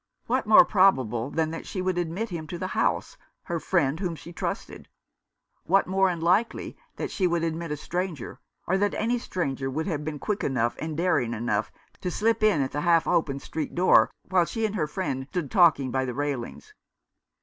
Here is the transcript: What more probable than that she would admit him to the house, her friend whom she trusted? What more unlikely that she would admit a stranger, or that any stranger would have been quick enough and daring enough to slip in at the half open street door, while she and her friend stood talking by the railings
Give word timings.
What 0.25 0.47
more 0.47 0.65
probable 0.65 1.29
than 1.29 1.51
that 1.51 1.67
she 1.67 1.79
would 1.79 1.99
admit 1.99 2.29
him 2.29 2.47
to 2.47 2.57
the 2.57 2.69
house, 2.73 3.17
her 3.43 3.59
friend 3.59 3.99
whom 3.99 4.15
she 4.15 4.33
trusted? 4.33 4.87
What 5.65 5.85
more 5.85 6.09
unlikely 6.09 6.75
that 6.95 7.11
she 7.11 7.27
would 7.27 7.43
admit 7.43 7.69
a 7.71 7.77
stranger, 7.77 8.39
or 8.65 8.79
that 8.79 8.95
any 8.95 9.19
stranger 9.19 9.69
would 9.69 9.85
have 9.85 10.03
been 10.03 10.17
quick 10.17 10.43
enough 10.43 10.75
and 10.79 10.97
daring 10.97 11.35
enough 11.35 11.71
to 11.99 12.09
slip 12.09 12.41
in 12.41 12.61
at 12.63 12.71
the 12.71 12.81
half 12.81 13.05
open 13.05 13.37
street 13.37 13.75
door, 13.75 14.09
while 14.27 14.45
she 14.45 14.65
and 14.65 14.73
her 14.73 14.87
friend 14.87 15.27
stood 15.29 15.51
talking 15.51 15.91
by 15.91 16.03
the 16.05 16.15
railings 16.15 16.73